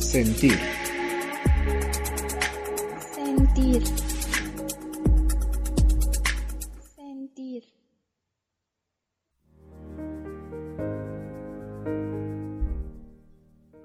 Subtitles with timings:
[0.00, 0.58] Sentir.
[3.14, 3.82] Sentir.
[6.96, 7.64] Sentir.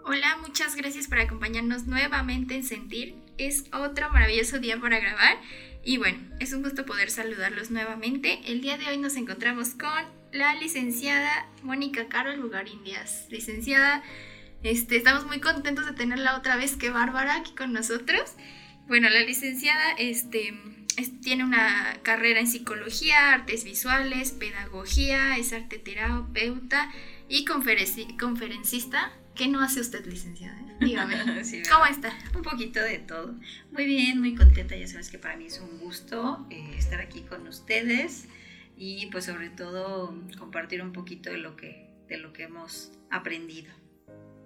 [0.03, 3.15] Hola, muchas gracias por acompañarnos nuevamente en Sentir.
[3.37, 5.37] Es otro maravilloso día para grabar
[5.83, 8.39] y bueno, es un gusto poder saludarlos nuevamente.
[8.45, 9.91] El día de hoy nos encontramos con
[10.31, 13.27] la licenciada Mónica Carol Lugarín Díaz.
[13.29, 14.01] Licenciada,
[14.65, 18.33] este, estamos muy contentos de tenerla otra vez que Bárbara aquí con nosotros.
[18.87, 20.55] Bueno, la licenciada este,
[21.21, 26.91] tiene una carrera en psicología, artes visuales, pedagogía, es arte terapeuta
[27.29, 29.13] y conferencista.
[29.35, 30.59] ¿Qué no hace usted, licenciada?
[30.79, 31.15] Dígame,
[31.71, 32.11] ¿cómo está?
[32.33, 33.35] Un poquito de todo.
[33.71, 34.75] Muy bien, muy contenta.
[34.75, 38.27] Ya sabes que para mí es un gusto eh, estar aquí con ustedes
[38.77, 43.71] y pues sobre todo compartir un poquito de lo que, de lo que hemos aprendido.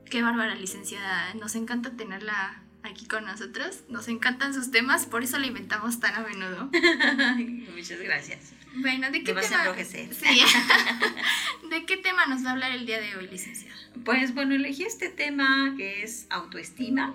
[0.09, 1.33] Qué bárbara, licenciada.
[1.35, 3.83] Nos encanta tenerla aquí con nosotros.
[3.89, 6.69] Nos encantan sus temas, por eso la inventamos tan a menudo.
[7.75, 8.53] Muchas gracias.
[8.75, 9.75] Bueno, ¿de qué tema?
[9.83, 10.09] Sí.
[11.69, 13.75] ¿De qué tema nos va a hablar el día de hoy, licenciada?
[14.03, 17.13] Pues bueno, elegí este tema que es autoestima.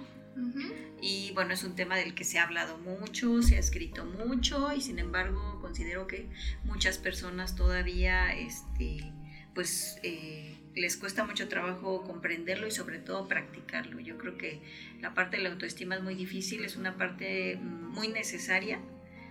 [1.00, 4.72] Y bueno, es un tema del que se ha hablado mucho, se ha escrito mucho
[4.72, 6.28] y sin embargo considero que
[6.64, 9.12] muchas personas todavía, este,
[9.54, 14.00] pues, eh, les cuesta mucho trabajo comprenderlo y sobre todo practicarlo.
[14.00, 14.62] Yo creo que
[15.00, 18.80] la parte de la autoestima es muy difícil, es una parte muy necesaria.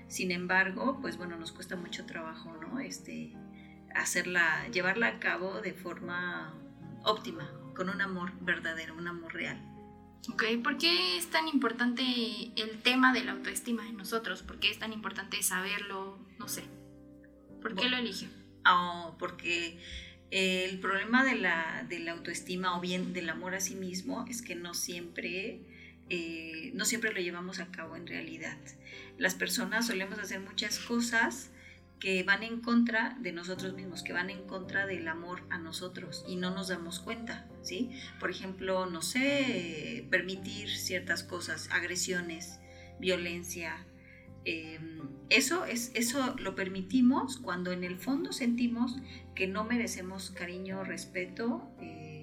[0.08, 2.80] Sin embargo, pues bueno, nos cuesta mucho trabajo, ¿no?
[2.80, 3.34] Este,
[3.96, 6.54] hacerla, llevarla a cabo de forma
[7.04, 9.60] óptima, con un amor verdadero, un amor real.
[10.32, 12.04] Ok, ¿por qué es tan importante
[12.56, 14.42] el tema de la autoestima en nosotros?
[14.42, 16.18] ¿Por qué es tan importante saberlo?
[16.40, 16.64] No sé.
[17.62, 18.30] ¿Por qué lo elige?
[18.66, 19.80] Oh, porque
[20.34, 24.42] el problema de la, de la, autoestima o bien del amor a sí mismo es
[24.42, 25.60] que no siempre,
[26.10, 28.58] eh, no siempre lo llevamos a cabo en realidad.
[29.20, 31.52] Las personas solemos hacer muchas cosas
[32.00, 36.26] que van en contra de nosotros mismos, que van en contra del amor a nosotros
[36.28, 37.92] y no nos damos cuenta, ¿sí?
[38.20, 42.60] Por ejemplo, no sé, permitir ciertas cosas, agresiones,
[43.00, 43.86] violencia.
[44.46, 48.98] Em, eso, es, eso lo permitimos cuando en el fondo sentimos
[49.36, 51.72] que no merecemos cariño, respeto.
[51.82, 52.14] Eh,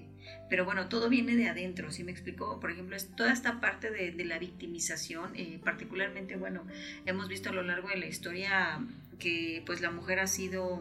[0.51, 2.59] pero bueno, todo viene de adentro, ¿sí me explico?
[2.59, 6.67] Por ejemplo, es toda esta parte de, la victimización, eh, particularmente, bueno,
[7.07, 8.81] hemos visto a lo largo de la historia
[9.21, 10.81] que pues la mujer ha sido,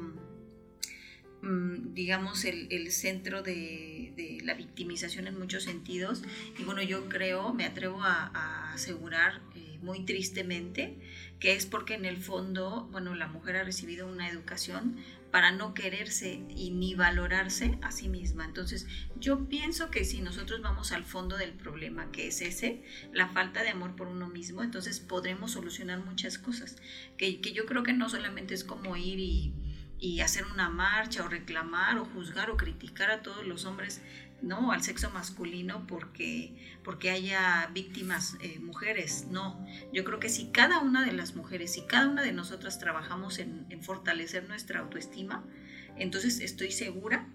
[1.43, 6.23] mm, digamos, el, centro de, la victimización en muchos sentidos.
[6.57, 9.41] Y bueno, yo creo, me atrevo a, asegurar
[9.81, 10.97] muy tristemente
[11.39, 14.97] que es porque en el fondo, bueno, la mujer ha recibido una educación
[15.31, 18.45] para no quererse y ni valorarse a sí misma.
[18.45, 23.29] Entonces, yo pienso que si nosotros vamos al fondo del problema, que es ese, la
[23.29, 26.77] falta de amor por uno mismo, entonces podremos solucionar muchas cosas.
[27.17, 29.53] Que, que yo creo que no solamente es como ir y,
[29.99, 34.01] y hacer una marcha o reclamar o juzgar o criticar a todos los hombres
[34.41, 34.71] ¿no?
[34.71, 39.27] al sexo masculino porque, porque haya víctimas eh, mujeres.
[39.29, 42.79] No, yo creo que si cada una de las mujeres, si cada una de nosotras
[42.79, 45.45] trabajamos en, fortalecer nuestra autoestima,
[45.95, 47.27] entonces estoy segura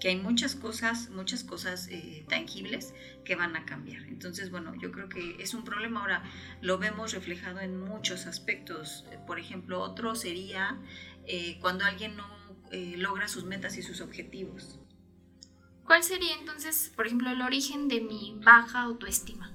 [0.00, 2.92] que hay muchas cosas, muchas cosas eh, tangibles
[3.24, 4.02] que van a cambiar.
[4.02, 6.24] Entonces, bueno, yo creo que es un problema ahora,
[6.60, 9.06] lo vemos reflejado en muchos aspectos.
[9.26, 10.78] Por ejemplo, otro sería
[11.26, 12.44] eh, cuando alguien no
[12.96, 14.80] logra sus metas y sus objetivos.
[15.86, 19.52] ¿Cuál sería entonces, por ejemplo, el origen de mi baja autoestima?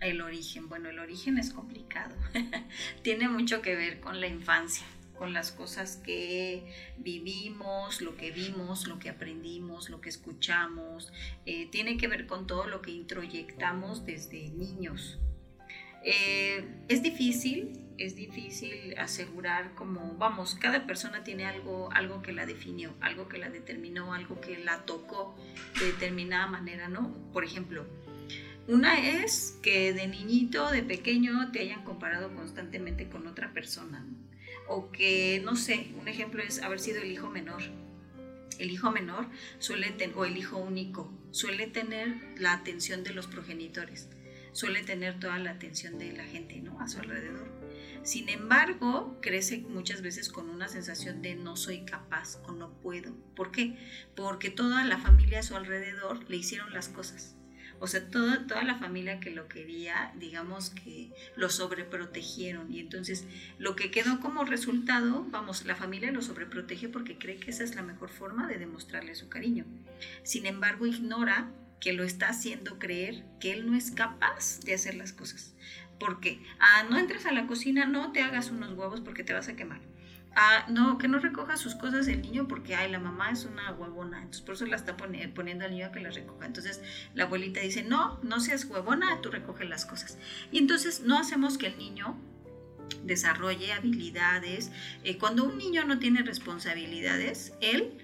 [0.00, 2.14] El origen, bueno, el origen es complicado.
[3.02, 4.84] Tiene mucho que ver con la infancia,
[5.18, 11.10] con las cosas que vivimos, lo que vimos, lo que aprendimos, lo que escuchamos.
[11.46, 15.18] Eh, tiene que ver con todo lo que introyectamos desde niños.
[16.04, 22.46] Eh, es difícil es difícil asegurar como, vamos, cada persona tiene algo, algo que la
[22.46, 25.36] definió, algo que la determinó, algo que la tocó
[25.78, 27.14] de determinada manera, ¿no?
[27.32, 27.86] Por ejemplo,
[28.68, 34.04] una es que de niñito, de pequeño, te hayan comparado constantemente con otra persona,
[34.68, 37.62] o que, no sé, un ejemplo es haber sido el hijo menor.
[38.58, 39.26] El hijo menor
[39.58, 44.08] suele tener, o el hijo único, suele tener la atención de los progenitores,
[44.56, 46.80] suele tener toda la atención de la gente, ¿no?
[46.80, 47.56] A su alrededor
[48.06, 53.12] sin embargo, crece muchas veces con una sensación de no soy capaz o no puedo.
[53.34, 53.76] ¿Por qué?
[54.14, 57.34] Porque toda la familia a su alrededor le hicieron las cosas.
[57.80, 62.72] O sea, toda, toda la familia que lo quería, digamos que lo sobreprotegieron.
[62.72, 63.24] Y entonces
[63.58, 67.74] lo que quedó como resultado, vamos, la familia lo sobreprotege porque cree que esa es
[67.74, 69.64] la mejor forma de demostrarle su cariño.
[70.22, 71.50] Sin embargo, ignora
[71.80, 75.54] que lo está haciendo creer que él no es capaz de hacer las cosas.
[75.98, 76.42] ¿Por qué?
[76.58, 79.56] Ah, no entres a la cocina, no te hagas unos huevos porque te vas a
[79.56, 79.80] quemar.
[80.38, 83.72] Ah, no, que no recoja sus cosas el niño porque, ay, la mamá es una
[83.72, 86.44] huevona, entonces por eso la está poniendo al niño a que las recoja.
[86.44, 86.82] Entonces
[87.14, 90.18] la abuelita dice, no, no seas huevona, tú recoge las cosas.
[90.52, 92.18] Y entonces no hacemos que el niño
[93.04, 94.70] desarrolle habilidades.
[95.04, 97.96] Eh, cuando un niño no tiene responsabilidades, él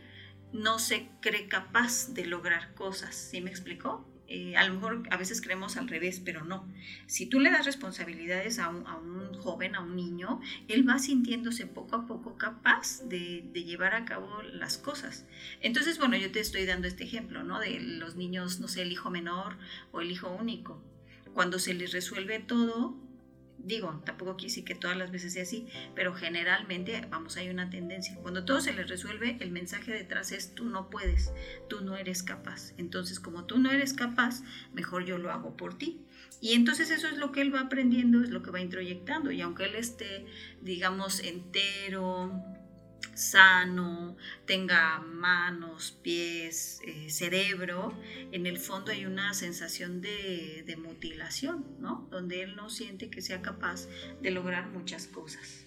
[0.52, 3.14] no se cree capaz de lograr cosas.
[3.14, 4.06] ¿Sí me explicó?
[4.34, 6.66] Eh, a lo mejor a veces creemos al revés, pero no.
[7.06, 11.96] Si tú le das responsabilidades a un, joven, a un niño, él va sintiéndose poco
[11.96, 15.26] a poco capaz de, de, llevar a cabo las cosas.
[15.60, 17.60] Entonces, bueno, yo te estoy dando este ejemplo, ¿no?
[17.60, 19.58] De los niños, no sé, el hijo menor
[19.90, 20.82] o el hijo único.
[21.34, 22.96] Cuando se les resuelve todo,
[23.64, 28.16] Digo, tampoco quise que todas las veces sea así, pero generalmente, vamos, hay una tendencia.
[28.16, 31.32] Cuando todo se les resuelve, el mensaje detrás es tú no puedes,
[31.68, 32.72] tú no eres capaz.
[32.76, 34.42] Entonces, como tú no eres capaz,
[34.72, 36.00] mejor yo lo hago por ti.
[36.40, 39.30] Y entonces eso es lo que él va aprendiendo, es lo que va introyectando.
[39.30, 40.26] Y aunque él esté,
[40.60, 42.32] digamos, entero,
[43.14, 44.16] sano,
[44.46, 47.96] tenga manos, pies, eh, cerebro,
[48.32, 52.08] en el fondo hay una sensación de, mutilación, ¿no?
[52.10, 53.86] Donde él no siente que sea capaz
[54.20, 55.66] de lograr muchas cosas.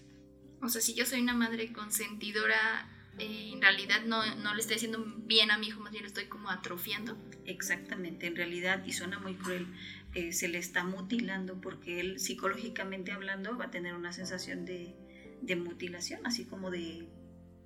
[0.62, 2.90] O sea, si yo soy una madre consentidora,
[3.20, 6.08] eh, en realidad no, no, le estoy haciendo bien a mi hijo, más bien lo
[6.08, 7.18] estoy como atrofiando.
[7.46, 9.68] Exactamente, en realidad, y suena muy cruel,
[10.16, 14.96] eh, se le está mutilando porque él psicológicamente hablando va a tener una sensación de,
[15.42, 17.08] de mutilación, así como de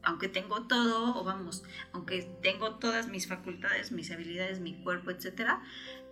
[0.04, 5.62] aunque tengo todo, o vamos, aunque tengo todas mis facultades, mis habilidades, mi cuerpo, etcétera,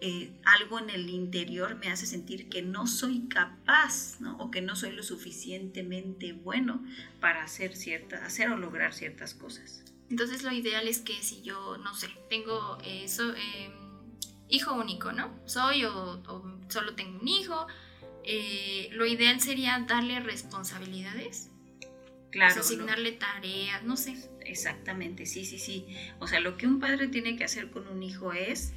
[0.02, 4.38] eh, algo en el interior me hace sentir que no soy capaz, ¿no?
[4.38, 6.84] O que no soy lo suficientemente bueno
[7.20, 9.84] para hacer cierta, hacer o lograr ciertas cosas.
[10.10, 13.74] Entonces lo ideal es que si yo, no sé, tengo eso, em,
[14.50, 15.34] hijo único, ¿no?
[15.46, 16.22] Soy o,
[16.70, 17.68] solo tengo un hijo,
[18.24, 21.50] eh, lo ideal sería darle responsabilidades
[22.38, 22.62] Claro.
[22.62, 24.16] asignarle tareas, no sé.
[24.46, 25.88] Exactamente, sí, sí, sí.
[26.20, 28.74] O sea, lo que un padre tiene que hacer con un hijo es,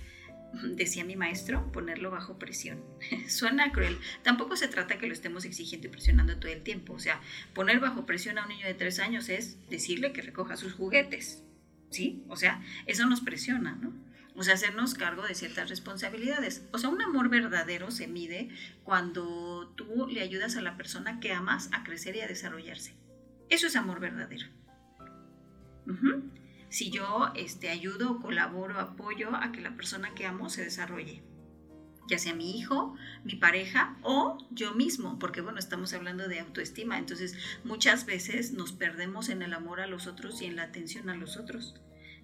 [0.62, 2.82] decía mi maestro, ponerlo bajo presión.
[3.28, 3.98] Suena cruel.
[4.22, 6.94] Tampoco se trata que lo estemos exigiendo y presionando todo el tiempo.
[6.94, 7.20] O sea,
[7.52, 11.44] poner bajo presión a un niño de tres años es decirle que recoja sus juguetes.
[11.90, 12.24] ¿Sí?
[12.28, 13.92] O sea, eso nos presiona, ¿no?
[14.36, 16.62] O sea, hacernos cargo de ciertas responsabilidades.
[16.72, 18.48] O sea, un amor verdadero se mide
[18.84, 22.94] cuando tú le ayudas a la persona que amas a crecer y a desarrollarse.
[23.50, 24.46] Eso es amor verdadero.
[26.68, 31.22] Si yo este, ayudo, colaboro, apoyo a que la persona que amo se desarrolle,
[32.08, 32.94] ya sea mi hijo,
[33.24, 38.72] mi pareja o yo mismo, porque bueno, estamos hablando de autoestima, entonces muchas veces nos
[38.72, 41.74] perdemos en el amor a los otros y en la atención a los otros.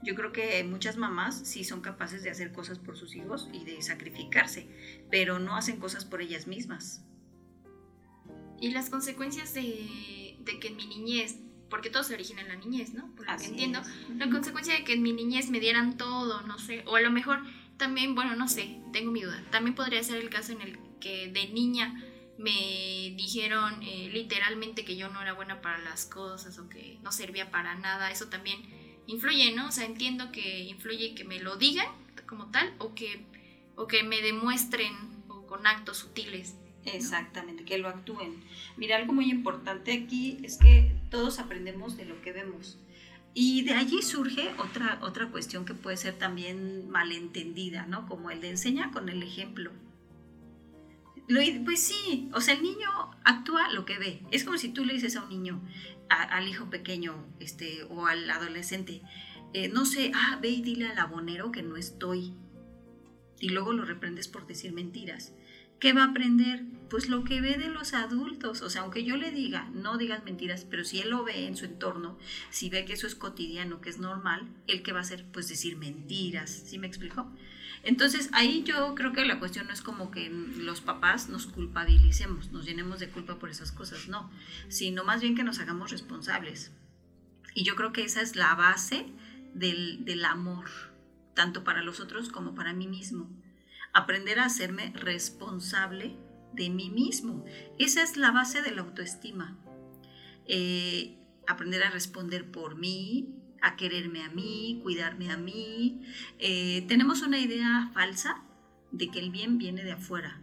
[0.03, 3.65] Yo creo que muchas mamás sí son capaces de hacer cosas por sus hijos y
[3.65, 4.69] de sacrificarse,
[5.11, 7.05] pero no hacen cosas por ellas mismas.
[8.61, 11.37] Y las consecuencias de de que en mi niñez,
[11.69, 13.15] porque todo se origina en la niñez, ¿no?
[13.15, 13.83] Por lo que entiendo,
[14.17, 17.11] la consecuencia de que en mi niñez me dieran todo, no sé, o a lo
[17.11, 17.41] mejor
[17.77, 21.29] también, bueno, no sé, tengo mi duda, también podría ser el caso en el que
[21.29, 22.03] de niña
[22.39, 27.13] me dijeron eh, literalmente que yo no era buena para las cosas o que no
[27.13, 28.63] servía para nada, eso también
[29.07, 29.69] influye, ¿no?
[29.69, 31.87] O sea, entiendo que influye que me lo digan
[32.27, 33.25] como tal o que,
[33.75, 34.93] o que me demuestren
[35.29, 38.43] o con actos sutiles Exactamente, que lo actúen.
[38.77, 42.79] Mira, algo muy importante aquí es que todos aprendemos de lo que vemos.
[43.35, 48.07] Y de allí surge otra, otra cuestión que puede ser también malentendida, ¿no?
[48.07, 49.73] Como el de enseña con el ejemplo.
[51.29, 52.89] Lo, pues sí, o sea, el niño
[53.25, 54.23] actúa lo que ve.
[54.31, 55.61] Es como si tú le dices a un niño,
[56.09, 59.03] al hijo pequeño este, o al adolescente,
[59.53, 62.33] eh, no sé, ah, ve y dile al abonero que no estoy.
[63.41, 65.35] Y luego lo reprendes por decir mentiras.
[65.79, 66.65] ¿Qué va a aprender?
[66.89, 68.63] Pues lo que ve de los adultos.
[68.63, 71.57] O sea, aunque yo le diga, no digas mentiras, pero si él lo ve en
[71.57, 72.19] su entorno,
[72.51, 75.27] si ve que eso es cotidiano, que es normal, ¿él qué va a hacer?
[75.33, 76.51] Pues decir mentiras.
[76.51, 77.31] ¿Sí me explico?
[77.83, 82.51] Entonces, ahí yo creo que la cuestión no es como que los papás nos culpabilicemos,
[82.51, 84.31] nos llenemos de culpa por esas cosas, no,
[84.69, 86.73] sino más bien que nos hagamos responsables.
[87.55, 89.07] Y yo creo que esa es la base
[89.55, 90.67] del, del amor,
[91.35, 93.31] tanto para los otros como para mí mismo
[93.97, 96.15] aprender a hacerme responsable
[96.53, 97.47] de mí mismo.
[97.79, 99.57] Esa es la base de la autoestima.
[100.45, 101.17] Eh,
[101.49, 106.03] aprender a responder por mí, a quererme a mí, cuidarme a mí.
[106.39, 108.43] Eh, tenemos una idea falsa
[108.93, 110.43] de que el bien viene de afuera,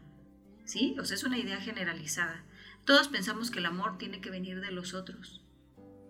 [0.66, 0.96] ¿sí?
[1.00, 2.44] O sea, es una idea generalizada.
[2.86, 5.44] Todos pensamos que el amor tiene que venir de los otros,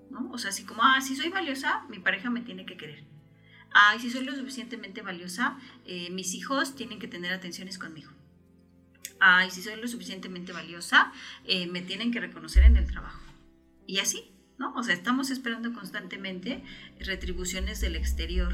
[0.10, 0.32] ¿no?
[0.32, 3.13] O sea, así como, ah, si soy valiosa, mi pareja me tiene que querer.
[3.74, 8.12] Ay, si soy lo suficientemente valiosa, eh, mis hijos tienen que tener atenciones conmigo.
[9.20, 11.12] Ay, si soy lo suficientemente valiosa,
[11.46, 13.22] eh, me tienen que reconocer en el trabajo.
[13.88, 14.74] Y así, ¿no?
[14.76, 16.64] O sea, estamos esperando constantemente
[17.00, 18.54] retribuciones del exterior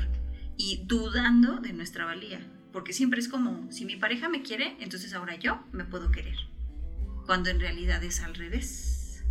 [0.57, 2.39] y dudando de nuestra valía.
[2.71, 6.37] Porque siempre es como, si mi pareja me quiere, entonces ahora yo me puedo querer.
[7.25, 9.23] Cuando en realidad es al revés.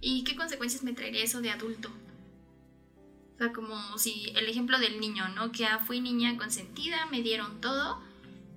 [0.00, 1.90] ¿Y qué consecuencias me traería eso de adulto?
[3.36, 5.52] O sea, como si el ejemplo del niño, ¿no?
[5.52, 8.00] Que ah, fui niña consentida, me dieron todo.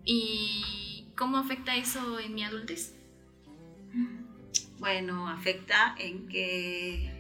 [0.05, 2.95] ¿Y cómo afecta eso en mi adultez?
[4.79, 7.18] Bueno, afecta en que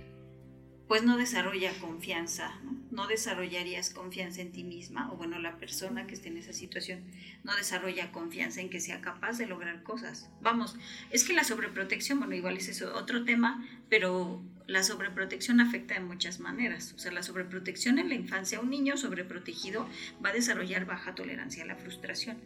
[0.89, 2.75] pues no desarrolla confianza, ¿no?
[2.89, 3.05] ¿no?
[3.05, 7.03] desarrollarías confianza en ti misma, o bueno, la persona que esté en esa situación
[7.43, 10.31] no desarrolla confianza en que sea capaz de lograr cosas.
[10.41, 10.75] Vamos,
[11.11, 16.39] es que la sobreprotección, bueno, igual es otro tema, pero la sobreprotección afecta de muchas
[16.39, 16.93] maneras.
[16.95, 19.87] O sea, la sobreprotección en la infancia, un niño sobreprotegido
[20.25, 22.39] va a desarrollar baja tolerancia a la frustración.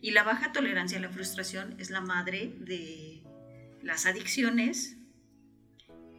[0.00, 3.20] Y la baja tolerancia a la frustración es la madre de
[3.82, 4.96] las adicciones,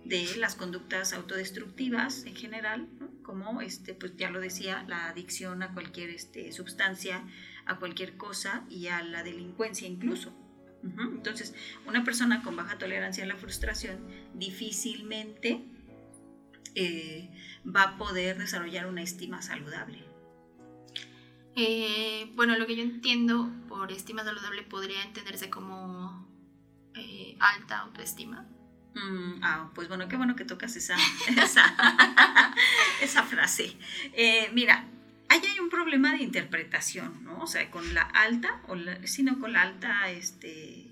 [0.06, 2.88] de las conductas autodestructivas en general,
[3.24, 7.24] como este, pues ya lo decía, la adicción a cualquier este, sustancia,
[7.66, 10.34] a cualquier cosa y a la delincuencia incluso.
[10.84, 11.56] Entonces,
[11.88, 15.66] una persona con baja tolerancia a la frustración difícilmente
[16.76, 17.32] eh,
[17.66, 20.04] va a poder desarrollar una estima saludable.
[21.56, 26.28] Eh, bueno, lo que yo entiendo por estima saludable podría entenderse como
[26.94, 28.46] eh, alta autoestima.
[28.96, 30.96] Mm, ah, pues bueno, qué bueno que tocas esa,
[33.02, 33.75] esa, frase.
[34.14, 34.86] Eh, mira,
[35.28, 37.42] ahí hay un problema de interpretación, ¿no?
[37.42, 40.88] O sea, con la alta, o sino con la alta este,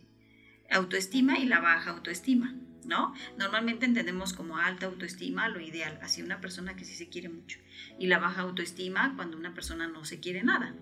[0.70, 2.54] autoestima y la baja autoestima,
[2.86, 3.14] ¿no?
[3.38, 7.60] Normalmente entendemos como alta autoestima lo ideal, así una persona que sí se quiere mucho,
[7.98, 10.76] y la baja autoestima cuando una persona no se quiere nada.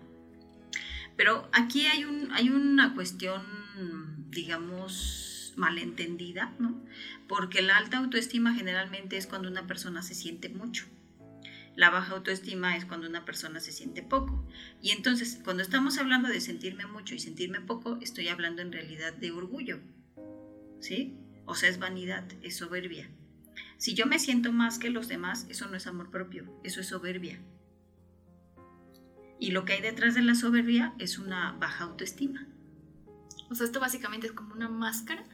[1.18, 3.44] Pero aquí hay, un, hay una cuestión,
[4.32, 6.80] digamos, malentendida, ¿no?
[7.28, 10.86] Porque la alta autoestima generalmente es cuando una persona se siente mucho.
[11.76, 14.46] La baja autoestima es cuando una persona se siente poco.
[14.82, 19.14] Y entonces, cuando estamos hablando de sentirme mucho y sentirme poco, estoy hablando en realidad
[19.14, 19.80] de orgullo.
[20.80, 21.18] ¿Sí?
[21.46, 23.10] O sea, es vanidad, es soberbia.
[23.78, 26.88] Si yo me siento más que los demás, eso no es amor propio, eso es
[26.88, 27.40] soberbia.
[29.40, 32.48] Y lo que hay detrás de la soberbia es una baja autoestima.
[33.50, 35.26] O sea, esto básicamente es como una máscara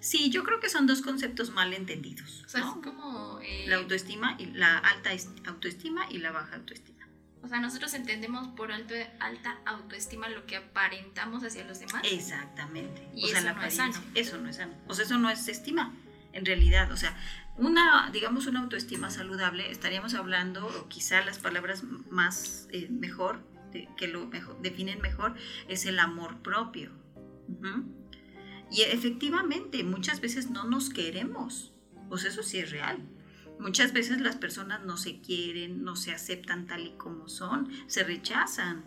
[0.00, 2.42] Sí, yo creo que son dos conceptos mal entendidos.
[2.46, 3.38] O sea, es como...
[3.42, 5.10] Eh, la autoestima y la alta
[5.46, 7.06] autoestima y la baja autoestima.
[7.42, 12.02] O sea, nosotros entendemos por alto, alta autoestima lo que aparentamos hacia los demás.
[12.04, 13.08] Exactamente.
[13.14, 13.94] Y eso no es sano.
[14.14, 14.74] Eso no es sano.
[14.88, 15.94] O sea, eso no es estima,
[16.32, 16.92] en realidad.
[16.92, 17.16] O sea,
[17.56, 23.42] una, digamos, una autoestima saludable, estaríamos hablando, o quizá las palabras más eh, mejor,
[23.96, 25.34] que lo mejor, definen mejor,
[25.68, 26.90] es el amor propio.
[28.70, 31.72] Y efectivamente, muchas veces no nos queremos.
[32.08, 32.98] Pues eso sí es real.
[33.58, 38.04] Muchas veces las personas no se quieren, no se aceptan tal y como son, se
[38.04, 38.84] rechazan.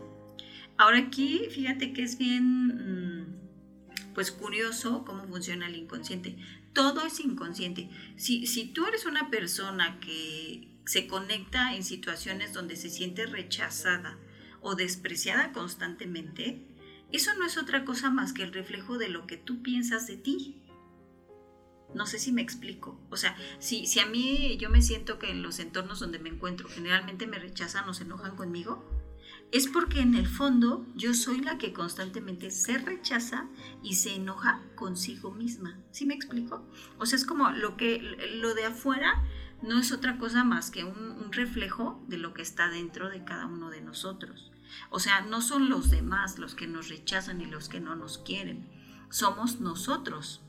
[0.77, 6.37] Ahora aquí, fíjate que es bien, mm, pues curioso cómo funciona el inconsciente.
[6.73, 7.89] Todo es inconsciente.
[8.15, 14.17] Si, si tú eres una persona que se conecta en situaciones donde se siente rechazada
[14.61, 16.65] o despreciada constantemente,
[17.13, 20.17] eso no es otra cosa más que el reflejo de lo que tú piensas de
[20.17, 20.59] ti.
[21.93, 22.99] No sé si me explico.
[23.11, 26.29] O sea, si, si a mí yo me siento que en los entornos donde me
[26.29, 28.83] encuentro generalmente me rechazan o se enojan conmigo,
[29.51, 33.47] es porque en el fondo yo soy la que constantemente se rechaza
[33.83, 35.77] y se enoja consigo misma.
[35.91, 36.67] ¿Sí me explico?
[36.97, 37.99] O sea, es como lo que
[38.41, 39.23] lo de afuera
[39.61, 43.23] no es otra cosa más que un, un reflejo de lo que está dentro de
[43.23, 44.52] cada uno de nosotros.
[44.89, 48.17] O sea, no son los demás los que nos rechazan y los que no nos
[48.17, 48.67] quieren,
[49.09, 50.41] somos nosotros.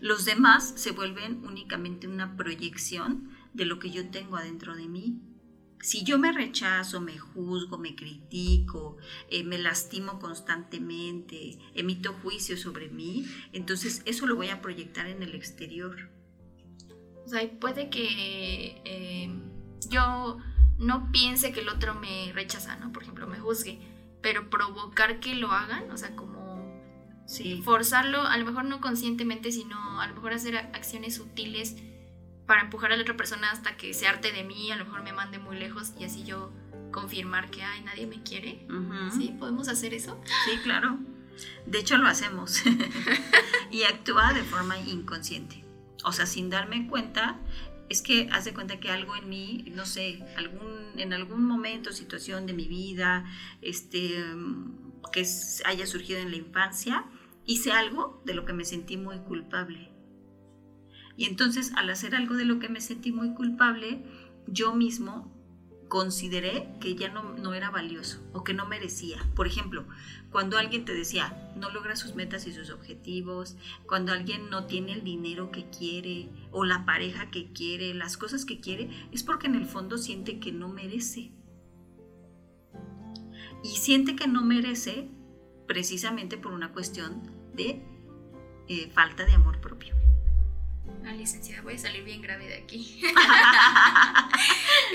[0.00, 5.20] Los demás se vuelven únicamente una proyección de lo que yo tengo adentro de mí.
[5.80, 12.88] Si yo me rechazo, me juzgo, me critico, eh, me lastimo constantemente, emito juicio sobre
[12.88, 16.08] mí, entonces eso lo voy a proyectar en el exterior.
[17.24, 19.34] O sea, puede que eh,
[19.88, 20.38] yo
[20.82, 22.92] no piense que el otro me rechaza, ¿no?
[22.92, 23.80] Por ejemplo, me juzgue,
[24.20, 26.82] pero provocar que lo hagan, o sea, como
[27.26, 27.62] sí.
[27.64, 31.76] forzarlo, a lo mejor no conscientemente, sino a lo mejor hacer acciones sutiles
[32.46, 35.02] para empujar a la otra persona hasta que se arte de mí, a lo mejor
[35.02, 36.52] me mande muy lejos y así yo
[36.90, 38.66] confirmar que, ay, nadie me quiere.
[39.16, 39.34] ¿Sí?
[39.38, 40.20] ¿Podemos hacer eso?
[40.44, 40.98] Sí, claro.
[41.66, 42.62] De hecho, lo hacemos.
[43.70, 45.64] y actúa de forma inconsciente.
[46.04, 47.38] O sea, sin darme cuenta,
[47.92, 51.92] es que haz de cuenta que algo en mí, no sé, algún, en algún momento,
[51.92, 53.26] situación de mi vida,
[53.60, 54.24] este,
[55.12, 55.26] que
[55.66, 57.04] haya surgido en la infancia,
[57.44, 59.90] hice algo de lo que me sentí muy culpable.
[61.18, 64.02] Y entonces al hacer algo de lo que me sentí muy culpable,
[64.46, 65.30] yo mismo
[65.88, 69.18] consideré que ya no, no, era valioso o que no merecía.
[69.36, 69.86] Por ejemplo,
[70.32, 74.92] cuando alguien te decía, no logra sus metas y sus objetivos, cuando alguien no tiene
[74.94, 79.46] el dinero que quiere o la pareja que quiere, las cosas que quiere, es porque
[79.46, 81.32] en el fondo siente que no merece.
[83.62, 85.08] Y siente que no merece
[85.68, 87.22] precisamente por una cuestión
[87.54, 87.82] de
[88.68, 89.94] eh, falta de amor propio.
[91.04, 93.02] Ah, licenciada, voy a salir bien grave de aquí.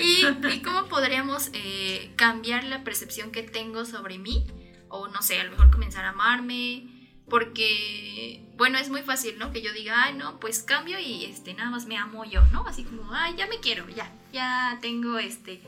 [0.00, 4.44] ¿Y, cómo podríamos eh, cambiar la percepción que tengo sobre mí?
[4.88, 6.86] O no sé, a lo mejor comenzar a amarme.
[7.28, 9.52] Porque, bueno, es muy fácil, ¿no?
[9.52, 12.66] Que yo diga, ay, no, pues cambio y este, nada más me amo yo, ¿no?
[12.66, 15.60] Así como, ay, ya me quiero, ya, ya tengo este,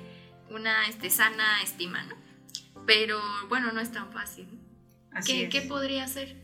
[0.48, 2.14] una este, sana estima, ¿no?
[2.86, 4.48] Pero bueno, no es tan fácil.
[5.26, 6.36] ¿Qué, ¿Qué podría hacer?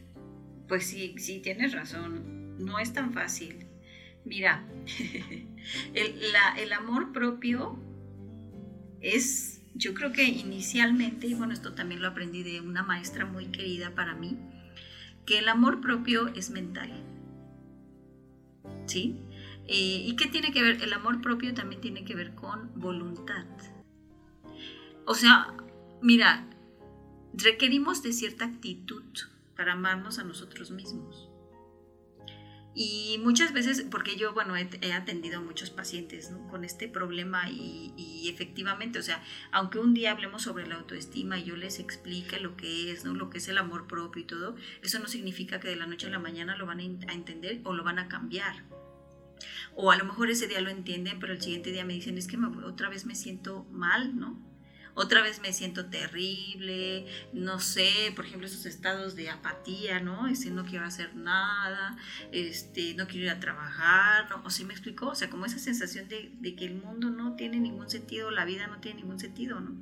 [0.68, 2.56] Pues sí, sí, tienes razón.
[2.58, 3.66] No es tan fácil.
[4.24, 4.66] Mira,
[5.94, 7.78] el, amor propio
[9.00, 13.46] es, yo creo que inicialmente, y bueno, esto también lo aprendí de una maestra muy
[13.46, 14.36] querida para mí,
[15.26, 16.90] que el amor propio es mental.
[18.86, 19.16] ¿Sí?
[19.66, 20.82] Eh, ¿Y qué tiene que ver?
[20.82, 23.46] El amor propio también tiene que ver con voluntad.
[25.04, 25.54] O sea,
[26.00, 26.48] mira,
[27.34, 29.04] requerimos de cierta actitud
[29.56, 31.28] para amarnos a nosotros mismos.
[32.78, 38.28] Y muchas veces, porque yo, bueno, he, atendido a muchos pacientes con este problema y,
[38.28, 42.54] efectivamente, o sea, aunque un día hablemos sobre la autoestima y yo les explique lo
[42.54, 43.14] que es, ¿no?
[43.14, 46.08] lo que es el amor propio y todo, eso no significa que de la noche
[46.08, 48.64] a la mañana lo van a, a entender o lo van a cambiar.
[49.74, 52.26] O a lo mejor ese día lo entienden, pero el siguiente día me dicen, es
[52.26, 54.55] que otra vez me siento mal, ¿no?
[54.96, 60.26] Otra vez me siento terrible, no sé, por ejemplo, esos estados de apatía, ¿no?
[60.26, 61.98] Ese no quiero hacer nada,
[62.32, 64.42] este, no quiero ir a trabajar, ¿no?
[64.42, 67.60] o sí me explicó, o sea, como esa sensación de, que el mundo no tiene
[67.60, 69.76] ningún sentido, la vida no tiene ningún sentido, ¿no?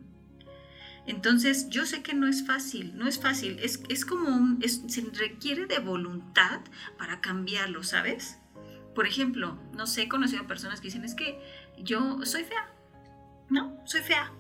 [1.07, 5.01] Entonces, yo sé que no es fácil, no es fácil, es, es como un, se
[5.13, 6.61] requiere de voluntad
[6.99, 8.39] para cambiarlo, ¿sabes?
[8.97, 11.39] Por ejemplo, no sé, he conocido personas que dicen, es que
[11.79, 12.69] yo soy fea,
[13.49, 13.81] ¿no?
[13.85, 14.33] Soy fea,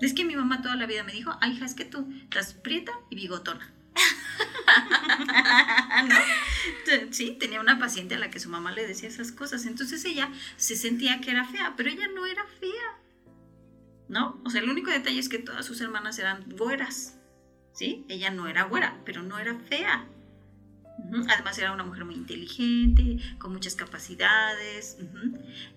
[0.00, 2.54] es que mi mamá toda la vida me dijo, ay, hija, es que tú estás
[2.54, 3.72] prieta y bigotona.
[7.10, 9.66] Sí, tenía una paciente a la que su mamá le decía esas cosas.
[9.66, 12.98] Entonces ella se sentía que era fea, pero ella no era fea.
[14.08, 14.40] ¿No?
[14.44, 17.18] O sea, el único detalle es que todas sus hermanas eran güeras.
[17.72, 18.04] ¿Sí?
[18.08, 20.08] Ella no era güera, pero no era fea.
[21.28, 24.98] Además era una mujer muy inteligente, con muchas capacidades.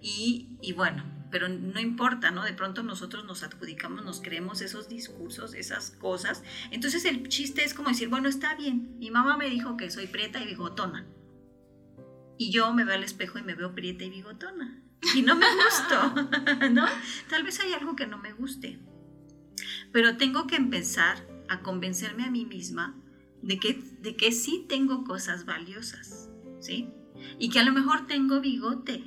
[0.02, 2.44] y, y bueno, pero no importa, ¿no?
[2.44, 6.44] De pronto nosotros nos adjudicamos, nos creemos esos discursos, esas cosas.
[6.72, 10.08] Entonces el chiste es como decir, bueno, está bien, mi mamá me dijo que soy
[10.08, 11.06] prieta y bigotona.
[12.38, 14.82] Y yo me veo al espejo y me veo prieta y bigotona.
[15.16, 16.86] Y no me gusto, ¿no?
[17.30, 18.80] Tal vez hay algo que no me guste.
[19.92, 22.96] Pero tengo que empezar a convencerme a mí misma
[23.42, 26.90] de que, de que sí tengo cosas valiosas, ¿sí?
[27.38, 29.04] Y que a lo mejor tengo bigote,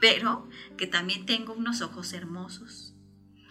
[0.00, 2.94] pero que también tengo unos ojos hermosos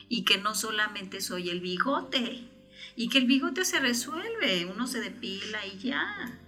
[0.09, 2.49] y que no solamente soy el bigote
[2.95, 6.39] y que el bigote se resuelve, uno se depila y ya.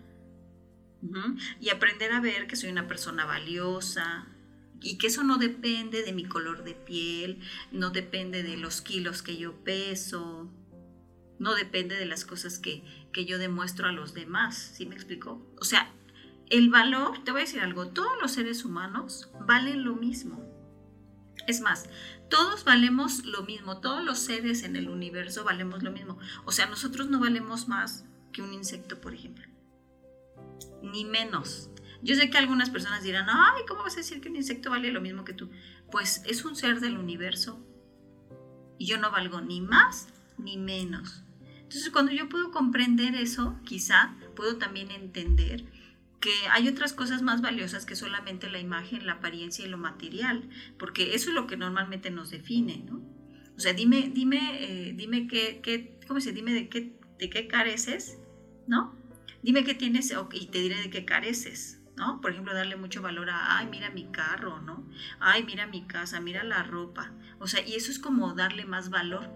[1.60, 4.28] Y aprender a ver que soy una persona valiosa
[4.82, 7.40] y que eso no depende de mi color de piel,
[7.72, 10.52] no depende de los kilos que yo peso,
[11.40, 12.84] no depende de las cosas que,
[13.14, 15.42] que yo demuestro a los demás, ¿sí me explico?
[15.60, 15.92] O sea,
[16.52, 20.46] el valor, te voy a decir algo, todos los seres humanos valen lo mismo.
[21.48, 21.90] Es más,
[22.30, 26.20] todos valemos lo mismo, todos los seres en el universo valemos lo mismo.
[26.46, 29.46] O sea, nosotros no valemos más que un insecto, por ejemplo.
[30.84, 31.70] Ni menos.
[32.04, 34.92] Yo sé que algunas personas dirán, ay, ¿cómo vas a decir que un insecto vale
[34.92, 35.50] lo mismo que tú?
[35.90, 37.66] Pues es un ser del universo.
[38.78, 41.24] Y yo no valgo ni más ni menos.
[41.62, 45.66] Entonces, cuando yo puedo comprender eso, quizá puedo también entender
[46.22, 50.48] que hay otras cosas más valiosas que solamente la imagen, la apariencia y lo material,
[50.78, 53.02] porque eso es lo que normalmente nos define, ¿no?
[53.58, 57.48] O sea, dime, dime, eh, dime qué, qué, ¿cómo se Dime de qué, de qué
[57.48, 58.20] careces,
[58.68, 58.96] ¿no?
[59.42, 62.22] Dime qué tienes y te diré de qué careces, ¿no?
[62.22, 64.88] Por ejemplo, darle mucho valor a, ay, mira mi carro, ¿no?
[65.20, 67.12] Ay, mira mi casa, mira la ropa.
[67.40, 69.30] O sea, y eso es como darle más valor.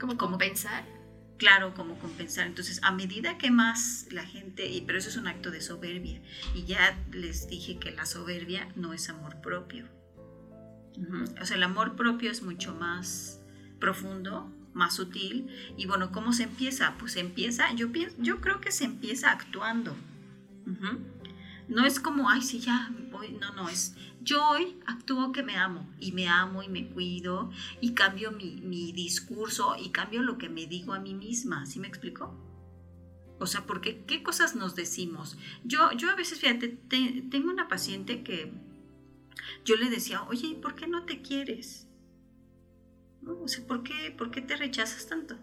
[0.00, 0.84] Como compensar
[1.36, 2.46] claro cómo compensar.
[2.46, 6.20] Entonces, a medida que más la gente, y, pero eso es un acto de soberbia,
[6.54, 9.88] y ya les dije que la soberbia no es amor propio.
[11.40, 13.40] O sea, el amor propio es mucho más
[13.80, 15.48] profundo, más sutil.
[15.76, 16.94] Y bueno, ¿cómo se empieza?
[16.98, 19.96] Pues se empieza, yo, pienso, yo creo que se empieza actuando.
[21.68, 23.32] No es como, ay, sí, ya, voy.
[23.32, 27.50] No, no, es yo hoy actúo que me amo y me amo y me cuido
[27.82, 31.66] y cambio mi, mi discurso y cambio lo que me digo a mí misma.
[31.66, 32.34] ¿Sí me explico?
[33.38, 35.36] O sea, porque qué cosas nos decimos.
[35.64, 38.52] Yo, yo a veces, fíjate, te- tengo una paciente que
[39.64, 41.86] yo le decía, oye, ¿y ¿por qué no te quieres?
[43.20, 43.38] ¿No?
[43.42, 45.36] O sea, ¿por qué, ¿por qué te rechazas tanto?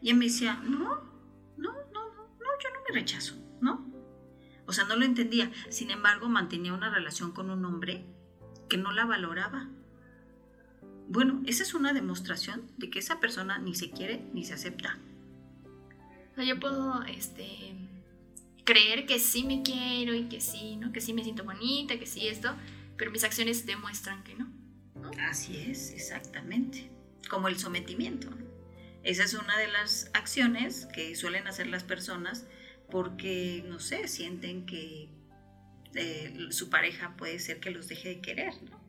[0.00, 0.78] Y ella me decía, no,
[1.56, 3.93] no, no, no, no, yo no me rechazo, ¿no?
[4.66, 5.50] O sea, no lo entendía.
[5.68, 8.04] Sin embargo, mantenía una relación con un hombre
[8.68, 9.68] que no la valoraba.
[11.08, 14.98] Bueno, esa es una demostración de que esa persona ni se quiere ni se acepta.
[16.32, 17.74] O sea, yo puedo este,
[18.64, 20.92] creer que sí me quiero y que sí, ¿no?
[20.92, 22.54] Que sí me siento bonita, que sí esto,
[22.96, 24.50] pero mis acciones demuestran que no.
[25.28, 26.90] Así es, exactamente.
[27.28, 28.30] Como el sometimiento.
[28.30, 28.44] ¿no?
[29.02, 32.46] Esa es una de las acciones que suelen hacer las personas
[32.90, 35.08] porque, no sé, sienten que
[35.94, 38.82] eh, su pareja puede ser que los deje de querer, ¿no?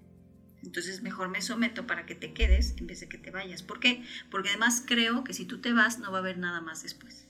[0.64, 3.62] Entonces mejor me someto para que te quedes en vez de que te vayas.
[3.62, 4.04] ¿Por qué?
[4.32, 7.28] Porque además creo que si tú te vas no va a haber nada más después.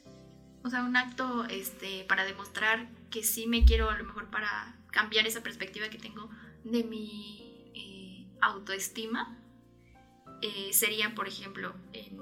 [0.64, 4.76] O sea, un acto este, para demostrar que sí me quiero, a lo mejor para
[4.92, 6.30] cambiar esa perspectiva que tengo
[6.64, 9.38] de mi eh, autoestima,
[10.42, 12.18] eh, sería, por ejemplo, en,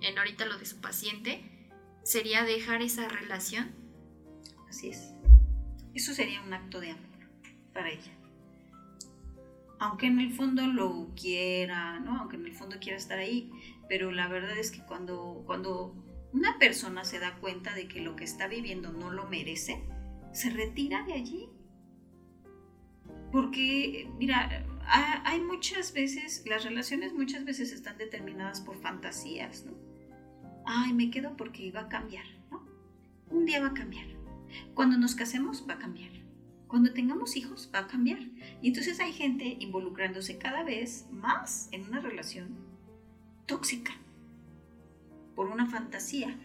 [0.00, 1.44] en ahorita lo de su paciente,
[2.02, 3.83] sería dejar esa relación.
[4.74, 5.14] Así es.
[5.94, 7.28] Eso sería un acto de amor
[7.72, 8.10] para ella.
[9.78, 12.18] Aunque en el fondo lo quiera, ¿no?
[12.18, 13.52] Aunque en el fondo quiera estar ahí,
[13.88, 15.94] pero la verdad es que cuando, cuando
[16.32, 19.80] una persona se da cuenta de que lo que está viviendo no lo merece,
[20.32, 21.48] se retira de allí.
[23.30, 29.72] Porque, mira, ha- hay muchas veces, las relaciones muchas veces están determinadas por fantasías, ¿no?
[30.66, 32.66] Ay, me quedo porque va a cambiar, ¿no?
[33.30, 34.13] Un día va a cambiar.
[34.74, 36.10] Cuando nos casemos va a cambiar.
[36.68, 38.18] Cuando tengamos hijos va a cambiar.
[38.60, 42.56] Y entonces hay gente involucrándose cada vez más en una relación
[43.46, 43.92] tóxica
[45.34, 46.36] por una fantasía.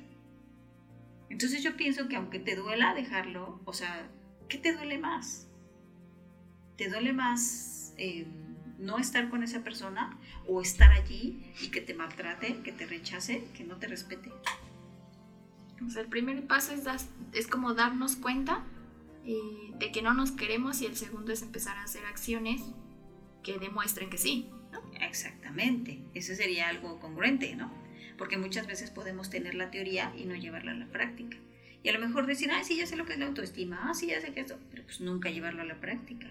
[1.29, 4.09] Entonces yo pienso que aunque te duela dejarlo, o sea,
[4.47, 5.47] ¿qué te duele más?
[6.75, 8.25] ¿Te duele más eh,
[8.79, 10.17] no estar con esa persona
[10.47, 14.31] o estar allí y que te maltrate, que te rechace, que no te respete?
[15.85, 16.83] O sea, el primer paso es,
[17.33, 18.63] es como darnos cuenta
[19.25, 19.37] eh,
[19.77, 22.61] de que no nos queremos y el segundo es empezar a hacer acciones
[23.43, 24.49] que demuestren que sí.
[25.01, 27.71] Exactamente, eso sería algo congruente, ¿no?
[28.17, 31.37] Porque muchas veces podemos tener la teoría y no llevarla a la práctica.
[31.83, 33.93] Y a lo mejor decir, ah, sí, ya sé lo que es la autoestima, ah,
[33.93, 36.27] sí, ya sé que esto, pero pues nunca llevarlo a la práctica.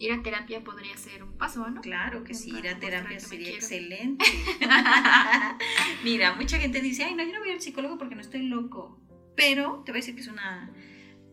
[0.00, 1.82] Ir a terapia podría ser un paso, ¿no?
[1.82, 4.24] Claro que sí, ir a terapia sería excelente.
[6.04, 8.98] Mira, mucha gente dice, ay, no, yo no voy al psicólogo porque no estoy loco.
[9.36, 10.72] Pero te voy a decir que es una,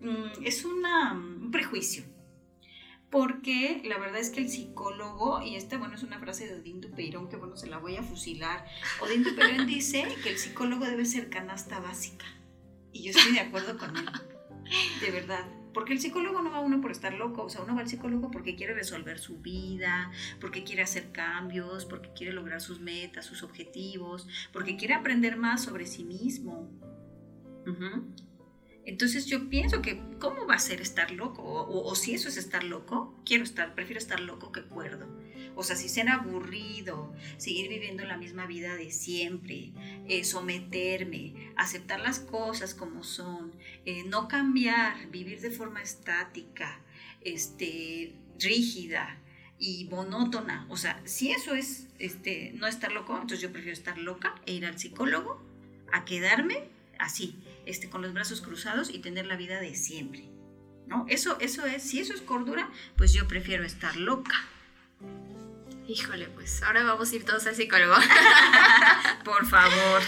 [0.02, 2.04] mm, es una, mm, un prejuicio.
[3.10, 6.82] Porque la verdad es que el psicólogo, y esta, bueno, es una frase de Odín
[6.82, 8.66] Dupeirón, que bueno, se la voy a fusilar.
[9.00, 12.26] Odín Dupeirón dice que el psicólogo debe ser canasta básica.
[12.92, 14.10] Y yo estoy de acuerdo con él.
[15.00, 15.57] De verdad.
[15.78, 18.32] Porque el psicólogo no va uno por estar loco, o sea, uno va al psicólogo
[18.32, 20.10] porque quiere resolver su vida,
[20.42, 25.64] porque quiere hacer cambios, porque quiere lograr sus metas, sus objetivos, porque quiere aprender más
[25.64, 26.68] sobre sí mismo.
[28.86, 31.44] Entonces yo pienso que, ¿cómo va a ser estar loco?
[31.44, 35.06] O, o- o si eso es estar loco, quiero estar, prefiero estar loco que cuerdo.
[35.58, 39.72] O sea, si ser aburrido, seguir viviendo la misma vida de siempre,
[40.08, 43.52] eh, someterme, aceptar las cosas como son,
[43.84, 46.80] eh, no cambiar, vivir de forma estática,
[47.22, 49.18] este, rígida
[49.58, 50.68] y monótona.
[50.70, 54.54] O sea, si eso es este, no estar loco, entonces yo prefiero estar loca e
[54.54, 55.42] ir al psicólogo
[55.92, 56.66] a quedarme
[57.00, 60.30] así, este, con los brazos cruzados y tener la vida de siempre.
[60.86, 61.06] ¿No?
[61.10, 64.36] Eso, eso es, si eso es cordura, pues yo prefiero estar loca.
[65.88, 67.96] Híjole, pues ahora vamos a ir todos al psicólogo.
[69.24, 70.02] Por favor.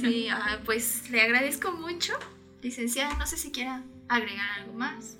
[0.00, 0.28] Sí,
[0.64, 2.18] pues le agradezco mucho.
[2.62, 5.16] Licenciada, no sé si quiera agregar algo más.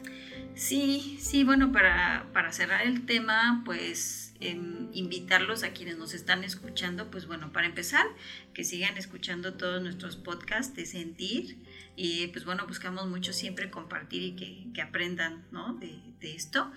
[0.56, 6.42] Sí, sí, bueno, para, para cerrar el tema, pues em, invitarlos a quienes nos están
[6.42, 8.06] escuchando, pues bueno, para empezar,
[8.52, 11.56] que sigan escuchando todos nuestros podcasts de sentir
[11.94, 15.74] y pues bueno, buscamos mucho siempre compartir y que, que aprendan, ¿no?
[15.74, 16.70] De, de esto.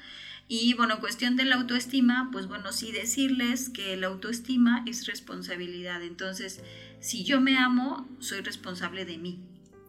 [0.47, 5.07] Y bueno, en cuestión de la autoestima, pues bueno, sí decirles que la autoestima es
[5.07, 6.03] responsabilidad.
[6.03, 6.61] Entonces,
[6.99, 9.39] si yo me amo, soy responsable de mí.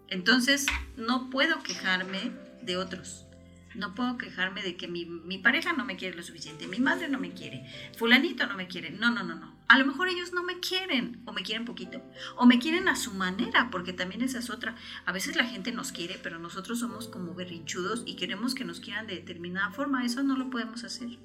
[0.09, 3.25] Entonces, no puedo quejarme de otros
[3.75, 7.19] No puedo quejarme de que mi, pareja no me quiere lo suficiente, mi madre no
[7.19, 8.91] me quiere, fulanito no me quiere.
[8.91, 9.55] No, no, no, no.
[9.67, 12.03] A lo mejor ellos no me quieren o me quieren poquito
[12.37, 14.77] o me quieren a su manera, porque también esa es otra.
[15.07, 18.81] A veces la gente nos quiere, pero nosotros somos como berrinchudos y queremos que nos
[18.81, 20.05] quieran de determinada forma.
[20.05, 21.19] Eso no lo podemos hacer.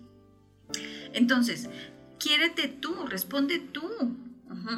[1.13, 1.69] Entonces,
[2.19, 3.89] quiérete tú, responde tú.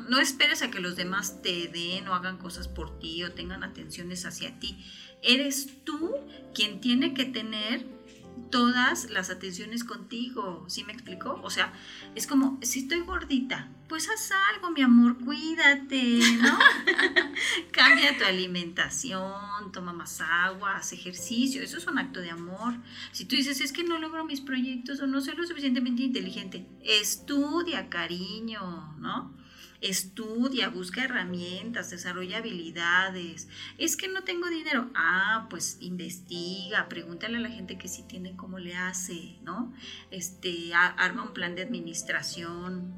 [0.09, 3.63] No esperes a que los demás te den o hagan cosas por ti o tengan
[3.63, 4.85] atenciones hacia ti.
[5.21, 6.15] Eres tú
[6.53, 7.85] quien tiene que tener
[8.51, 11.39] todas las atenciones contigo, ¿sí me explico?
[11.41, 11.73] O sea,
[12.15, 16.59] es como, si estoy gordita, pues haz algo, mi amor, cuídate, ¿no?
[17.71, 22.75] Cambia tu alimentación, toma más agua, haz ejercicio, eso es un acto de amor.
[23.11, 26.67] Si tú dices, es que no logro mis proyectos o no soy lo suficientemente inteligente,
[26.83, 29.40] estudia, cariño, ¿no?
[29.81, 33.49] Estudia, busca herramientas, desarrolla habilidades.
[33.77, 34.89] Es que no tengo dinero.
[34.95, 39.73] Ah, pues investiga, pregúntale a la gente que sí tiene cómo le hace, ¿no?
[40.11, 42.93] Este, arma un plan de administración.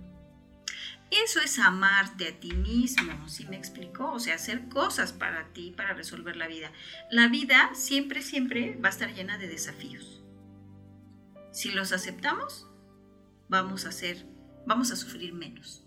[1.24, 4.14] Eso es amarte a ti mismo, ¿sí me explicó?
[4.14, 6.72] O sea, hacer cosas para ti, para resolver la vida.
[7.12, 10.24] La vida siempre, siempre va a estar llena de desafíos.
[11.52, 12.68] Si los aceptamos,
[13.48, 14.26] vamos a hacer,
[14.66, 15.86] vamos a sufrir menos.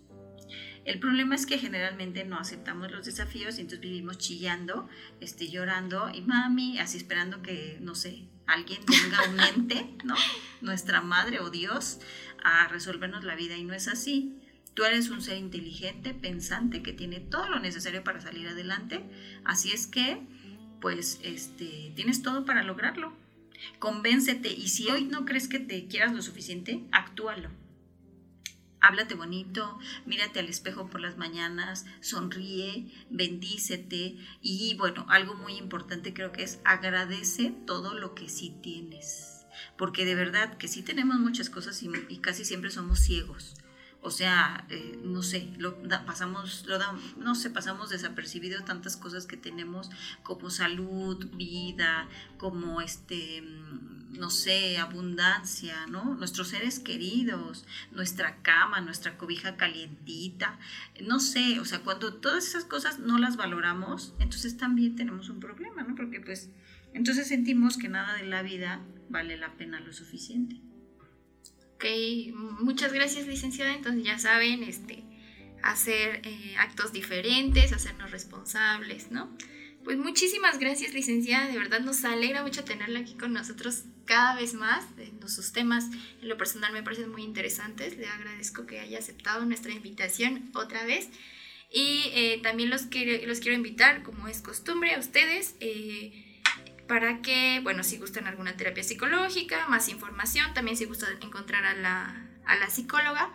[0.87, 4.87] El problema es que generalmente no aceptamos los desafíos y entonces vivimos chillando,
[5.19, 10.15] este, llorando y mami, así esperando que, no sé, alguien venga un ente, ¿no?
[10.61, 11.99] Nuestra madre o Dios
[12.41, 14.39] a resolvernos la vida y no es así.
[14.75, 19.03] Tú eres un ser inteligente, pensante, que tiene todo lo necesario para salir adelante.
[19.43, 20.21] Así es que,
[20.79, 23.11] pues, este, tienes todo para lograrlo.
[23.79, 27.49] Convéncete y si hoy no crees que te quieras lo suficiente, actúalo
[28.87, 36.13] háblate bonito, mírate al espejo por las mañanas, sonríe, bendícete y bueno, algo muy importante
[36.13, 39.45] creo que es agradece todo lo que sí tienes.
[39.77, 43.55] Porque de verdad que sí tenemos muchas cosas y, casi siempre somos ciegos.
[44.01, 45.49] O sea, eh, no sé,
[46.05, 46.79] pasamos, lo
[47.17, 49.89] no sé, pasamos desapercibido tantas cosas que tenemos
[50.23, 53.43] como salud, vida, como este
[54.11, 56.15] no sé, abundancia, ¿no?
[56.15, 60.59] Nuestros seres queridos, nuestra cama, nuestra cobija calientita,
[61.01, 65.39] no sé, o sea, cuando todas esas cosas no las valoramos, entonces también tenemos un
[65.39, 65.95] problema, ¿no?
[65.95, 66.49] Porque pues
[66.93, 70.61] entonces sentimos que nada de la vida vale la pena lo suficiente.
[71.75, 71.85] Ok,
[72.59, 75.03] muchas gracias licenciada, entonces ya saben, este,
[75.61, 79.29] hacer eh, actos diferentes, hacernos responsables, ¿no?
[79.87, 81.47] Pues muchísimas gracias, licenciada.
[81.47, 84.83] De verdad nos alegra mucho tenerla aquí con nosotros cada vez más.
[85.27, 85.85] Sus temas
[86.21, 87.97] en lo personal me parecen muy interesantes.
[87.97, 91.07] Le agradezco que haya aceptado nuestra invitación otra vez.
[91.71, 95.55] Y eh, también los quiero, los quiero invitar, como es costumbre, a ustedes.
[95.61, 96.41] Eh,
[96.85, 101.75] para que, bueno, si gustan alguna terapia psicológica, más información, también si gustan encontrar a
[101.75, 103.33] la, a la psicóloga,